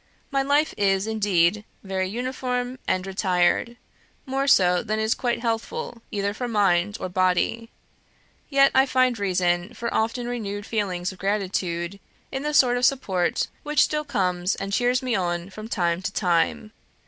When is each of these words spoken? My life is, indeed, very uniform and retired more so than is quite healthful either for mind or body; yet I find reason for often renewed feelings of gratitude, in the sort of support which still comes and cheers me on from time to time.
My 0.31 0.41
life 0.41 0.73
is, 0.77 1.05
indeed, 1.05 1.63
very 1.83 2.07
uniform 2.09 2.79
and 2.87 3.05
retired 3.05 3.77
more 4.25 4.47
so 4.47 4.81
than 4.81 4.97
is 4.97 5.13
quite 5.13 5.41
healthful 5.41 6.01
either 6.09 6.33
for 6.33 6.47
mind 6.47 6.97
or 6.99 7.07
body; 7.07 7.69
yet 8.49 8.71
I 8.73 8.87
find 8.87 9.19
reason 9.19 9.75
for 9.75 9.93
often 9.93 10.27
renewed 10.27 10.65
feelings 10.65 11.11
of 11.11 11.19
gratitude, 11.19 11.99
in 12.31 12.41
the 12.41 12.55
sort 12.55 12.77
of 12.77 12.85
support 12.85 13.47
which 13.61 13.83
still 13.83 14.03
comes 14.03 14.55
and 14.55 14.73
cheers 14.73 15.03
me 15.03 15.13
on 15.13 15.51
from 15.51 15.67
time 15.67 16.01
to 16.01 16.11
time. 16.11 16.71